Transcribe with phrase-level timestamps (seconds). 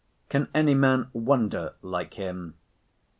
[0.29, 2.55] Can any man wonder, like him?